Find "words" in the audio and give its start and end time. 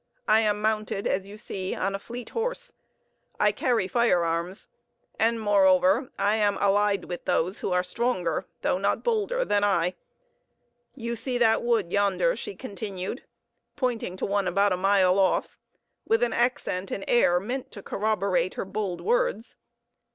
19.01-19.55